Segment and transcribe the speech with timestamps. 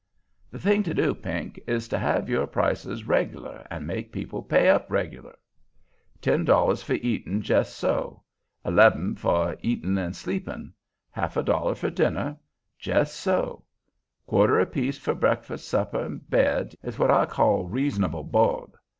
[0.49, 4.67] "The thing to do, Pink, is to have your prices reg'lar, and make people pay
[4.67, 5.35] up reg'lar.
[6.19, 8.23] Ten dollars for eatin', jes' so;
[8.65, 10.73] eleb'n for eatin' an' sleepin';
[11.11, 12.35] half a dollar for dinner,
[12.79, 13.63] jes' so;
[14.25, 18.71] quarter apiece for breakfast, supper, and bed, is what I call reason'ble bo'd.